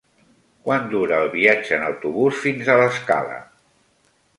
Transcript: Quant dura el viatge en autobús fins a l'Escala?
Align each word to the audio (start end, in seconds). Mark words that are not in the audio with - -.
Quant 0.67 0.87
dura 0.93 1.21
el 1.25 1.29
viatge 1.35 1.77
en 1.79 1.87
autobús 1.91 2.43
fins 2.47 2.73
a 2.77 2.83
l'Escala? 2.85 3.41